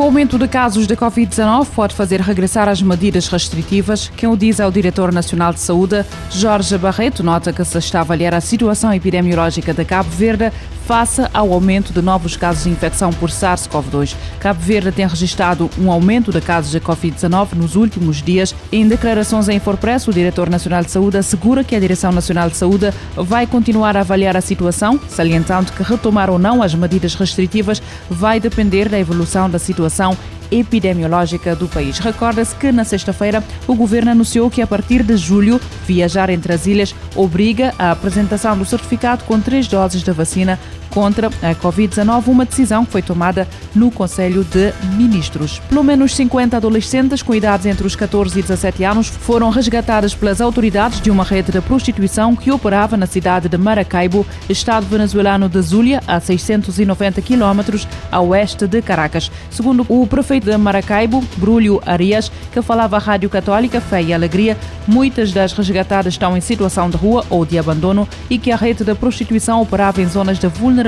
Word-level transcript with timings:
O 0.00 0.02
aumento 0.02 0.38
de 0.38 0.48
casos 0.48 0.86
de 0.86 0.96
Covid-19 0.96 1.66
pode 1.76 1.94
fazer 1.94 2.22
regressar 2.22 2.70
às 2.70 2.80
medidas 2.80 3.28
restritivas. 3.28 4.10
Quem 4.16 4.30
o 4.30 4.34
diz 4.34 4.58
é 4.58 4.66
o 4.66 4.70
Diretor 4.70 5.12
Nacional 5.12 5.52
de 5.52 5.60
Saúde, 5.60 6.06
Jorge 6.30 6.78
Barreto, 6.78 7.22
nota 7.22 7.52
que 7.52 7.62
se 7.66 7.76
está 7.76 7.98
a 7.98 8.00
avaliar 8.00 8.32
a 8.32 8.40
situação 8.40 8.94
epidemiológica 8.94 9.74
de 9.74 9.84
Cabo 9.84 10.08
Verde 10.08 10.50
face 10.90 11.22
ao 11.32 11.52
aumento 11.52 11.92
de 11.92 12.02
novos 12.02 12.36
casos 12.36 12.64
de 12.64 12.70
infecção 12.70 13.12
por 13.12 13.30
SARS-CoV-2. 13.30 14.16
Cabo 14.40 14.58
Verde 14.60 14.90
tem 14.90 15.06
registrado 15.06 15.70
um 15.78 15.88
aumento 15.88 16.32
de 16.32 16.40
casos 16.40 16.72
de 16.72 16.80
Covid-19 16.80 17.52
nos 17.54 17.76
últimos 17.76 18.20
dias. 18.20 18.52
Em 18.72 18.88
declarações 18.88 19.48
em 19.48 19.54
Infopress, 19.54 20.08
o 20.08 20.12
Diretor 20.12 20.50
Nacional 20.50 20.82
de 20.82 20.90
Saúde 20.90 21.16
assegura 21.16 21.62
que 21.62 21.76
a 21.76 21.78
Direção 21.78 22.10
Nacional 22.10 22.50
de 22.50 22.56
Saúde 22.56 22.92
vai 23.14 23.46
continuar 23.46 23.96
a 23.96 24.00
avaliar 24.00 24.36
a 24.36 24.40
situação, 24.40 24.98
salientando 25.08 25.70
que 25.70 25.84
retomar 25.84 26.28
ou 26.28 26.40
não 26.40 26.60
as 26.60 26.74
medidas 26.74 27.14
restritivas 27.14 27.80
vai 28.10 28.40
depender 28.40 28.88
da 28.88 28.98
evolução 28.98 29.48
da 29.48 29.60
situação 29.60 30.16
epidemiológica 30.50 31.54
do 31.54 31.68
país. 31.68 31.98
Recorda-se 31.98 32.54
que 32.56 32.72
na 32.72 32.84
sexta-feira 32.84 33.42
o 33.66 33.74
governo 33.74 34.10
anunciou 34.10 34.50
que 34.50 34.60
a 34.60 34.66
partir 34.66 35.02
de 35.02 35.16
julho 35.16 35.60
viajar 35.86 36.28
entre 36.28 36.52
as 36.52 36.66
ilhas 36.66 36.94
obriga 37.14 37.72
a 37.78 37.92
apresentação 37.92 38.58
do 38.58 38.64
certificado 38.64 39.24
com 39.24 39.40
três 39.40 39.68
doses 39.68 40.02
da 40.02 40.12
vacina 40.12 40.58
contra 40.90 41.28
a 41.28 41.54
Covid-19, 41.54 42.28
uma 42.28 42.44
decisão 42.44 42.84
que 42.84 42.92
foi 42.92 43.02
tomada 43.02 43.48
no 43.74 43.90
Conselho 43.90 44.44
de 44.44 44.72
Ministros. 44.96 45.60
Pelo 45.68 45.84
menos 45.84 46.14
50 46.14 46.56
adolescentes 46.56 47.22
com 47.22 47.34
idades 47.34 47.66
entre 47.66 47.86
os 47.86 47.96
14 47.96 48.38
e 48.38 48.42
17 48.42 48.84
anos 48.84 49.08
foram 49.08 49.50
resgatadas 49.50 50.14
pelas 50.14 50.40
autoridades 50.40 51.00
de 51.00 51.10
uma 51.10 51.24
rede 51.24 51.52
de 51.52 51.60
prostituição 51.60 52.34
que 52.34 52.50
operava 52.50 52.96
na 52.96 53.06
cidade 53.06 53.48
de 53.48 53.56
Maracaibo, 53.56 54.26
estado 54.48 54.86
venezuelano 54.86 55.48
de 55.48 55.60
Zulia, 55.62 56.02
a 56.06 56.20
690 56.20 57.22
quilómetros 57.22 57.86
a 58.10 58.20
oeste 58.20 58.66
de 58.66 58.82
Caracas. 58.82 59.30
Segundo 59.50 59.86
o 59.88 60.06
prefeito 60.06 60.50
de 60.50 60.56
Maracaibo, 60.56 61.22
Brulho 61.36 61.80
Arias, 61.86 62.30
que 62.52 62.60
falava 62.60 62.96
à 62.96 62.98
Rádio 62.98 63.30
Católica 63.30 63.80
Fé 63.80 64.02
e 64.02 64.12
Alegria, 64.12 64.56
muitas 64.86 65.32
das 65.32 65.52
resgatadas 65.52 66.14
estão 66.14 66.36
em 66.36 66.40
situação 66.40 66.90
de 66.90 66.96
rua 66.96 67.24
ou 67.30 67.46
de 67.46 67.58
abandono 67.58 68.08
e 68.28 68.38
que 68.38 68.50
a 68.50 68.56
rede 68.56 68.84
de 68.84 68.94
prostituição 68.94 69.62
operava 69.62 70.02
em 70.02 70.06
zonas 70.06 70.38
de 70.38 70.48
vulnerabilidade 70.48 70.79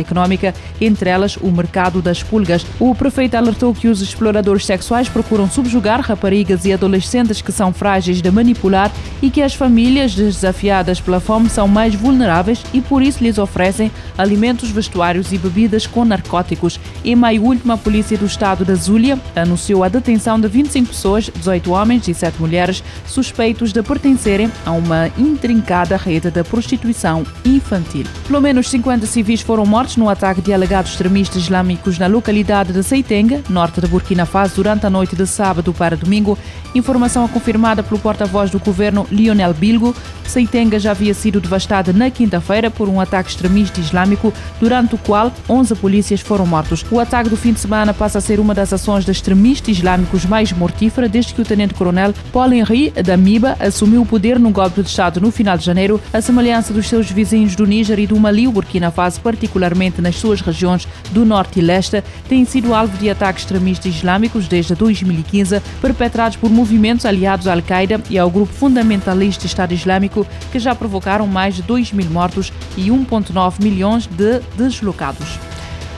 econômica, 0.00 0.54
entre 0.80 1.10
elas 1.10 1.36
o 1.36 1.50
mercado 1.50 2.00
das 2.00 2.22
pulgas. 2.22 2.64
O 2.78 2.94
prefeito 2.94 3.36
alertou 3.36 3.74
que 3.74 3.88
os 3.88 4.00
exploradores 4.00 4.66
sexuais 4.66 5.08
procuram 5.08 5.48
subjugar 5.48 6.00
raparigas 6.00 6.64
e 6.64 6.72
adolescentes 6.72 7.42
que 7.42 7.52
são 7.52 7.72
frágeis 7.72 8.22
de 8.22 8.30
manipular 8.30 8.90
e 9.22 9.30
que 9.30 9.42
as 9.42 9.54
famílias 9.54 10.14
desafiadas 10.14 11.00
pela 11.00 11.20
fome 11.20 11.48
são 11.48 11.68
mais 11.68 11.94
vulneráveis 11.94 12.62
e 12.72 12.80
por 12.80 13.02
isso 13.02 13.22
lhes 13.22 13.38
oferecem 13.38 13.90
alimentos, 14.16 14.70
vestuários 14.70 15.32
e 15.32 15.38
bebidas 15.38 15.86
com 15.86 16.04
narcóticos. 16.04 16.80
Em 17.04 17.14
maio 17.14 17.42
último, 17.42 17.72
a 17.72 17.78
polícia 17.78 18.16
do 18.16 18.26
estado 18.26 18.64
da 18.64 18.74
Zulia 18.74 19.18
anunciou 19.34 19.84
a 19.84 19.88
detenção 19.88 20.40
de 20.40 20.48
25 20.48 20.88
pessoas, 20.88 21.30
18 21.34 21.70
homens 21.70 22.08
e 22.08 22.14
7 22.14 22.40
mulheres, 22.40 22.82
suspeitos 23.06 23.72
de 23.72 23.82
pertencerem 23.82 24.50
a 24.64 24.72
uma 24.72 25.08
intrincada 25.18 25.96
rede 25.96 26.30
de 26.30 26.42
prostituição 26.44 27.24
infantil. 27.44 28.04
Pelo 28.26 28.40
menos 28.40 28.68
50 28.68 29.06
civis 29.06 29.40
foram 29.40 29.66
mortos 29.66 29.96
no 29.96 30.08
ataque 30.08 30.40
de 30.40 30.52
alegados 30.52 30.92
extremistas 30.92 31.42
islâmicos 31.42 31.98
na 31.98 32.06
localidade 32.06 32.72
de 32.72 32.82
Seitenga, 32.82 33.42
norte 33.48 33.80
de 33.80 33.86
Burkina 33.86 34.26
Faso, 34.26 34.54
durante 34.56 34.86
a 34.86 34.90
noite 34.90 35.16
de 35.16 35.26
sábado 35.26 35.72
para 35.72 35.96
domingo. 35.96 36.38
Informação 36.74 37.26
confirmada 37.28 37.82
pelo 37.82 38.00
porta-voz 38.00 38.50
do 38.50 38.58
governo 38.58 39.06
Lionel 39.10 39.54
Bilgo. 39.54 39.94
Seitenga 40.24 40.78
já 40.78 40.92
havia 40.92 41.12
sido 41.12 41.40
devastada 41.40 41.92
na 41.92 42.08
quinta-feira 42.08 42.70
por 42.70 42.88
um 42.88 43.00
ataque 43.00 43.30
extremista 43.30 43.80
islâmico, 43.80 44.32
durante 44.60 44.94
o 44.94 44.98
qual 44.98 45.32
11 45.48 45.74
polícias 45.74 46.20
foram 46.20 46.46
mortos. 46.46 46.86
O 46.88 47.00
ataque 47.00 47.28
do 47.28 47.36
fim 47.36 47.52
de 47.52 47.58
semana 47.58 47.92
passa 47.92 48.18
a 48.18 48.20
ser 48.20 48.38
uma 48.38 48.54
das 48.54 48.72
ações 48.72 49.04
de 49.04 49.10
extremistas 49.10 49.76
islâmicos 49.76 50.24
mais 50.24 50.52
mortífera 50.52 51.08
desde 51.08 51.34
que 51.34 51.42
o 51.42 51.44
tenente-coronel 51.44 52.14
Paul 52.32 52.52
Henry 52.52 52.90
da 52.90 53.16
MIBA 53.16 53.56
assumiu 53.58 54.02
o 54.02 54.06
poder 54.06 54.38
num 54.38 54.52
golpe 54.52 54.82
de 54.82 54.88
Estado 54.88 55.20
no 55.20 55.32
final 55.32 55.58
de 55.58 55.64
janeiro, 55.64 56.00
a 56.12 56.20
semelhança 56.20 56.72
dos 56.72 56.88
seus 56.88 57.10
vizinhos 57.10 57.56
do 57.56 57.66
Níger 57.66 57.98
e 57.98 58.06
do 58.06 58.18
Mali, 58.18 58.46
o 58.46 58.52
Burkina 58.52 58.90
Faso, 58.92 59.20
particularmente 59.20 60.00
nas 60.00 60.16
suas 60.16 60.40
regiões 60.40 60.86
do 61.10 61.24
norte 61.24 61.58
e 61.58 61.62
leste, 61.62 62.04
tem 62.28 62.44
sido 62.44 62.72
alvo 62.72 62.96
de 62.98 63.10
ataques 63.10 63.42
extremistas 63.42 63.94
islâmicos 63.94 64.46
desde 64.46 64.74
2015, 64.74 65.60
perpetrados 65.80 66.36
por 66.36 66.50
movimentos 66.50 67.04
aliados 67.04 67.48
à 67.48 67.52
Al-Qaeda 67.52 68.00
e 68.08 68.18
ao 68.18 68.30
grupo 68.30 68.52
fundamentalista 69.00 69.46
Estado 69.46 69.72
Islâmico, 69.72 70.26
que 70.52 70.58
já 70.58 70.74
provocaram 70.74 71.26
mais 71.26 71.56
de 71.56 71.62
2 71.62 71.92
mil 71.92 72.10
mortos 72.10 72.52
e 72.76 72.90
1,9 72.90 73.62
milhões 73.62 74.06
de 74.06 74.40
deslocados. 74.56 75.38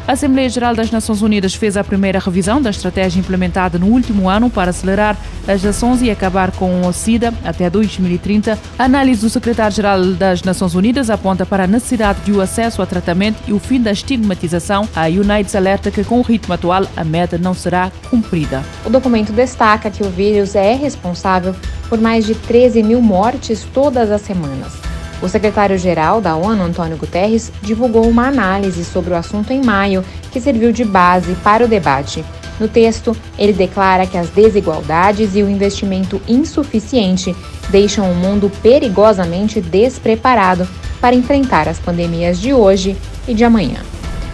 A 0.06 0.12
Assembleia 0.12 0.48
Geral 0.48 0.74
das 0.74 0.90
Nações 0.90 1.22
Unidas 1.22 1.54
fez 1.54 1.76
a 1.76 1.84
primeira 1.84 2.18
revisão 2.18 2.60
da 2.60 2.70
estratégia 2.70 3.20
implementada 3.20 3.78
no 3.78 3.86
último 3.86 4.28
ano 4.28 4.50
para 4.50 4.70
acelerar 4.70 5.16
as 5.46 5.64
ações 5.64 6.02
e 6.02 6.10
acabar 6.10 6.50
com 6.50 6.84
o 6.84 6.92
SIDA 6.92 7.32
até 7.44 7.70
2030. 7.70 8.58
A 8.76 8.84
análise 8.84 9.20
do 9.20 9.30
secretário-geral 9.30 10.04
das 10.14 10.42
Nações 10.42 10.74
Unidas 10.74 11.08
aponta 11.08 11.46
para 11.46 11.64
a 11.64 11.66
necessidade 11.68 12.20
de 12.22 12.32
o 12.32 12.40
acesso 12.40 12.82
a 12.82 12.86
tratamento 12.86 13.38
e 13.46 13.52
o 13.52 13.60
fim 13.60 13.80
da 13.80 13.92
estigmatização. 13.92 14.88
A 14.94 15.06
United 15.06 15.56
alerta 15.56 15.88
que, 15.88 16.02
com 16.02 16.18
o 16.18 16.22
ritmo 16.22 16.52
atual, 16.52 16.84
a 16.96 17.04
meta 17.04 17.38
não 17.38 17.54
será 17.54 17.92
cumprida. 18.10 18.60
O 18.84 18.90
documento 18.90 19.32
destaca 19.32 19.88
que 19.88 20.02
o 20.02 20.10
vírus 20.10 20.56
é 20.56 20.74
responsável 20.74 21.54
por 21.92 22.00
mais 22.00 22.24
de 22.24 22.34
13 22.34 22.82
mil 22.82 23.02
mortes 23.02 23.68
todas 23.70 24.10
as 24.10 24.22
semanas. 24.22 24.72
O 25.20 25.28
secretário-geral 25.28 26.22
da 26.22 26.34
ONU, 26.34 26.62
Antônio 26.62 26.96
Guterres, 26.96 27.52
divulgou 27.60 28.08
uma 28.08 28.28
análise 28.28 28.82
sobre 28.82 29.12
o 29.12 29.14
assunto 29.14 29.52
em 29.52 29.62
maio, 29.62 30.02
que 30.30 30.40
serviu 30.40 30.72
de 30.72 30.86
base 30.86 31.34
para 31.44 31.66
o 31.66 31.68
debate. 31.68 32.24
No 32.58 32.66
texto, 32.66 33.14
ele 33.38 33.52
declara 33.52 34.06
que 34.06 34.16
as 34.16 34.30
desigualdades 34.30 35.36
e 35.36 35.42
o 35.42 35.50
investimento 35.50 36.18
insuficiente 36.26 37.36
deixam 37.68 38.10
o 38.10 38.14
mundo 38.14 38.50
perigosamente 38.62 39.60
despreparado 39.60 40.66
para 40.98 41.14
enfrentar 41.14 41.68
as 41.68 41.78
pandemias 41.78 42.40
de 42.40 42.54
hoje 42.54 42.96
e 43.28 43.34
de 43.34 43.44
amanhã. 43.44 43.80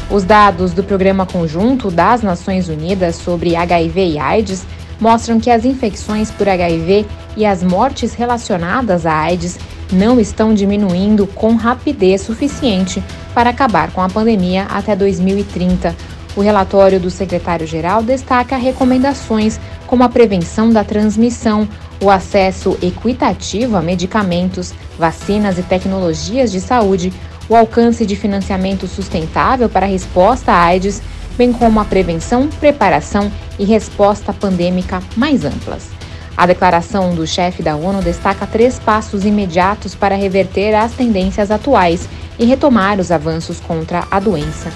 Os 0.08 0.22
dados 0.22 0.72
do 0.72 0.84
Programa 0.84 1.26
Conjunto 1.26 1.90
das 1.90 2.22
Nações 2.22 2.68
Unidas 2.68 3.16
sobre 3.16 3.56
HIV 3.56 4.10
e 4.12 4.18
AIDS 4.20 4.64
mostram 5.00 5.38
que 5.40 5.50
as 5.50 5.64
infecções 5.64 6.30
por 6.30 6.48
HIV 6.48 7.06
e 7.38 7.46
as 7.46 7.62
mortes 7.62 8.14
relacionadas 8.14 9.06
à 9.06 9.14
AIDS 9.14 9.58
não 9.92 10.18
estão 10.18 10.52
diminuindo 10.52 11.24
com 11.28 11.54
rapidez 11.54 12.20
suficiente 12.20 13.02
para 13.32 13.50
acabar 13.50 13.92
com 13.92 14.02
a 14.02 14.08
pandemia 14.08 14.64
até 14.64 14.96
2030. 14.96 15.94
O 16.36 16.40
relatório 16.40 16.98
do 16.98 17.10
secretário-geral 17.10 18.02
destaca 18.02 18.56
recomendações 18.56 19.58
como 19.86 20.02
a 20.02 20.08
prevenção 20.08 20.70
da 20.70 20.82
transmissão, 20.82 21.66
o 22.02 22.10
acesso 22.10 22.76
equitativo 22.82 23.76
a 23.76 23.80
medicamentos, 23.80 24.74
vacinas 24.98 25.58
e 25.58 25.62
tecnologias 25.62 26.50
de 26.50 26.60
saúde, 26.60 27.12
o 27.48 27.54
alcance 27.54 28.04
de 28.04 28.16
financiamento 28.16 28.88
sustentável 28.88 29.68
para 29.68 29.86
a 29.86 29.88
resposta 29.88 30.52
à 30.52 30.64
AIDS, 30.64 31.00
bem 31.36 31.52
como 31.52 31.78
a 31.78 31.84
prevenção, 31.84 32.48
preparação 32.48 33.30
e 33.58 33.64
resposta 33.64 34.32
pandêmica 34.32 35.00
mais 35.16 35.44
amplas. 35.44 35.98
A 36.38 36.46
declaração 36.46 37.16
do 37.16 37.26
chefe 37.26 37.64
da 37.64 37.74
ONU 37.74 38.00
destaca 38.00 38.46
três 38.46 38.78
passos 38.78 39.24
imediatos 39.24 39.96
para 39.96 40.14
reverter 40.14 40.72
as 40.72 40.92
tendências 40.92 41.50
atuais 41.50 42.08
e 42.38 42.44
retomar 42.44 43.00
os 43.00 43.10
avanços 43.10 43.58
contra 43.58 44.06
a 44.08 44.20
doença. 44.20 44.70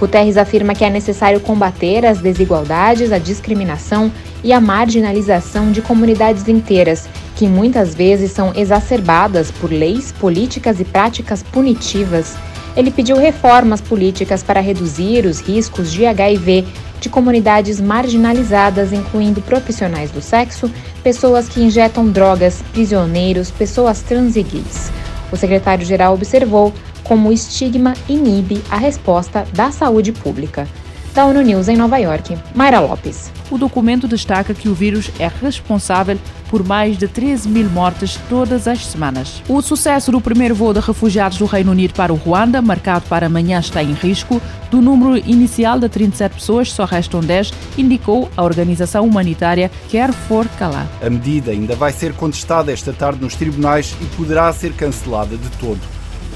Guterres 0.00 0.38
afirma 0.38 0.74
que 0.74 0.86
é 0.86 0.88
necessário 0.88 1.38
combater 1.38 2.06
as 2.06 2.20
desigualdades, 2.20 3.12
a 3.12 3.18
discriminação 3.18 4.10
e 4.42 4.54
a 4.54 4.60
marginalização 4.60 5.70
de 5.70 5.82
comunidades 5.82 6.48
inteiras, 6.48 7.06
que 7.36 7.46
muitas 7.46 7.94
vezes 7.94 8.32
são 8.32 8.50
exacerbadas 8.56 9.50
por 9.50 9.70
leis, 9.70 10.12
políticas 10.12 10.80
e 10.80 10.84
práticas 10.84 11.42
punitivas. 11.42 12.34
Ele 12.74 12.90
pediu 12.90 13.18
reformas 13.18 13.82
políticas 13.82 14.42
para 14.42 14.62
reduzir 14.62 15.26
os 15.26 15.40
riscos 15.40 15.92
de 15.92 16.06
HIV 16.06 16.64
de 17.02 17.10
comunidades 17.10 17.80
marginalizadas, 17.80 18.92
incluindo 18.92 19.42
profissionais 19.42 20.12
do 20.12 20.22
sexo, 20.22 20.70
pessoas 21.02 21.48
que 21.48 21.60
injetam 21.60 22.08
drogas, 22.08 22.62
prisioneiros, 22.72 23.50
pessoas 23.50 24.02
trans 24.02 24.36
e 24.36 24.42
gays. 24.42 24.92
O 25.32 25.36
secretário-geral 25.36 26.14
observou 26.14 26.72
como 27.02 27.28
o 27.28 27.32
estigma 27.32 27.94
inibe 28.08 28.62
a 28.70 28.76
resposta 28.76 29.44
da 29.52 29.72
saúde 29.72 30.12
pública. 30.12 30.68
Da 31.14 31.26
ONU 31.26 31.42
News 31.42 31.68
em 31.68 31.76
Nova 31.76 31.98
York, 31.98 32.38
Mayra 32.54 32.80
Lopes. 32.80 33.30
O 33.50 33.58
documento 33.58 34.08
destaca 34.08 34.54
que 34.54 34.66
o 34.66 34.74
vírus 34.74 35.10
é 35.18 35.28
responsável 35.28 36.18
por 36.48 36.66
mais 36.66 36.96
de 36.96 37.06
13 37.06 37.50
mil 37.50 37.68
mortes 37.68 38.18
todas 38.30 38.66
as 38.66 38.86
semanas. 38.86 39.42
O 39.46 39.60
sucesso 39.60 40.10
do 40.10 40.22
primeiro 40.22 40.54
voo 40.54 40.72
de 40.72 40.80
refugiados 40.80 41.36
do 41.36 41.44
Reino 41.44 41.72
Unido 41.72 41.92
para 41.92 42.14
o 42.14 42.16
Ruanda, 42.16 42.62
marcado 42.62 43.04
para 43.10 43.26
amanhã, 43.26 43.60
está 43.60 43.82
em 43.82 43.92
risco. 43.92 44.40
Do 44.70 44.80
número 44.80 45.18
inicial 45.18 45.78
de 45.78 45.86
37 45.86 46.34
pessoas, 46.34 46.72
só 46.72 46.86
restam 46.86 47.20
10, 47.20 47.52
indicou 47.76 48.30
a 48.34 48.42
organização 48.42 49.04
humanitária 49.04 49.70
Care 49.90 50.12
for 50.12 50.48
Kala. 50.58 50.88
A 51.02 51.10
medida 51.10 51.50
ainda 51.50 51.76
vai 51.76 51.92
ser 51.92 52.14
contestada 52.14 52.72
esta 52.72 52.90
tarde 52.90 53.20
nos 53.20 53.34
tribunais 53.34 53.94
e 54.00 54.06
poderá 54.16 54.50
ser 54.50 54.72
cancelada 54.72 55.36
de 55.36 55.48
todo. 55.58 55.80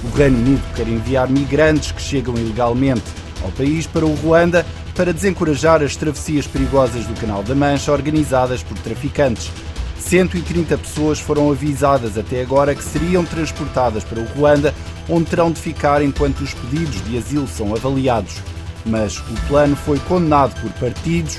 O 0.05 0.15
Reino 0.15 0.37
Unido 0.37 0.63
quer 0.75 0.87
enviar 0.87 1.31
migrantes 1.31 1.93
que 1.93 2.03
chegam 2.03 2.35
ilegalmente 2.35 3.26
ao 3.47 3.53
país 3.53 3.87
para 3.87 4.05
o 4.05 4.15
Ruanda 4.15 4.67
para 4.95 5.13
desencorajar 5.13 5.83
as 5.83 5.97
travessias 5.97 6.47
perigosas 6.47 7.07
do 7.07 7.19
Canal 7.21 7.43
da 7.43 7.55
Mancha 7.55 7.93
organizadas 7.93 8.63
por 8.63 8.77
traficantes. 8.79 9.51
130 9.99 10.79
pessoas 10.79 11.19
foram 11.19 11.51
avisadas 11.51 12.17
até 12.17 12.43
agora 12.43 12.75
que 12.75 12.83
seriam 12.83 13.25
transportadas 13.25 14.05
para 14.05 14.21
o 14.21 14.25
Ruanda, 14.25 14.75
onde 15.09 15.31
terão 15.31 15.51
de 15.51 15.61
ficar 15.61 16.03
enquanto 16.03 16.41
os 16.41 16.55
pedidos 16.55 17.03
de 17.05 17.19
asilo 17.19 17.49
são 17.49 17.75
avaliados. 17.75 18.37
Mas 18.85 19.19
o 19.19 19.49
plano 19.49 19.75
foi 19.75 19.99
condenado 20.01 20.61
por 20.61 20.71
partidos, 20.73 21.39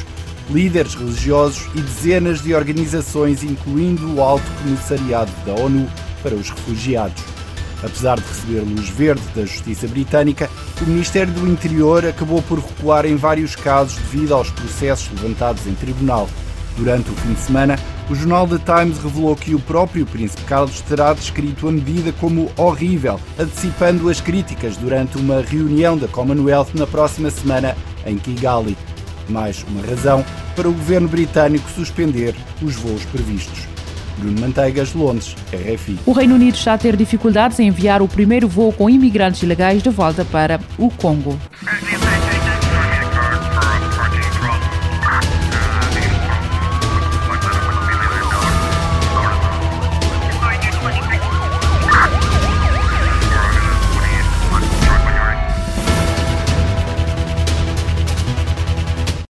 líderes 0.49 0.95
religiosos 0.95 1.67
e 1.75 1.81
dezenas 1.81 2.41
de 2.41 2.53
organizações, 2.53 3.43
incluindo 3.43 4.15
o 4.15 4.21
Alto 4.21 4.45
Comissariado 4.61 5.31
da 5.45 5.53
ONU 5.53 5.87
para 6.21 6.35
os 6.35 6.49
Refugiados. 6.49 7.36
Apesar 7.83 8.19
de 8.19 8.27
receber 8.27 8.61
luz 8.61 8.89
verde 8.89 9.21
da 9.35 9.45
Justiça 9.45 9.87
Britânica, 9.87 10.49
o 10.81 10.85
Ministério 10.85 11.31
do 11.33 11.47
Interior 11.47 12.05
acabou 12.05 12.41
por 12.41 12.59
recuar 12.59 13.05
em 13.05 13.15
vários 13.15 13.55
casos 13.55 13.97
devido 13.97 14.33
aos 14.33 14.49
processos 14.49 15.09
levantados 15.11 15.67
em 15.67 15.73
tribunal. 15.75 16.27
Durante 16.75 17.09
o 17.09 17.15
fim 17.15 17.33
de 17.33 17.39
semana, 17.39 17.79
o 18.09 18.15
jornal 18.15 18.47
The 18.47 18.59
Times 18.59 18.99
revelou 18.99 19.35
que 19.35 19.53
o 19.53 19.59
próprio 19.59 20.05
Príncipe 20.05 20.43
Carlos 20.43 20.79
terá 20.81 21.13
descrito 21.13 21.67
a 21.67 21.71
medida 21.71 22.11
como 22.13 22.51
horrível, 22.55 23.19
antecipando 23.37 24.09
as 24.09 24.21
críticas 24.21 24.77
durante 24.77 25.17
uma 25.17 25.41
reunião 25.41 25.97
da 25.97 26.07
Commonwealth 26.07 26.69
na 26.73 26.87
próxima 26.87 27.29
semana 27.29 27.75
em 28.05 28.17
Kigali. 28.17 28.77
Mais 29.27 29.63
uma 29.67 29.85
razão 29.85 30.23
para 30.55 30.69
o 30.69 30.73
governo 30.73 31.07
britânico 31.07 31.69
suspender 31.69 32.33
os 32.61 32.75
voos 32.75 33.03
previstos. 33.05 33.76
Bruno 34.17 34.41
Manteigas, 34.41 34.93
Londres, 34.93 35.35
RFI. 35.53 35.99
O 36.05 36.11
Reino 36.11 36.35
Unido 36.35 36.55
está 36.55 36.73
a 36.73 36.77
ter 36.77 36.95
dificuldades 36.95 37.59
em 37.59 37.67
enviar 37.67 38.01
o 38.01 38.07
primeiro 38.07 38.47
voo 38.47 38.71
com 38.71 38.89
imigrantes 38.89 39.43
ilegais 39.43 39.81
de 39.81 39.89
volta 39.89 40.25
para 40.25 40.59
o 40.77 40.89
Congo. 40.89 41.37